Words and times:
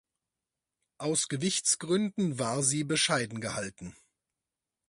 Aus 0.97 1.27
Gewichtsgründen 1.27 2.39
war 2.39 2.63
sie 2.63 2.83
bescheiden 2.83 3.39
gehalten. 3.39 3.95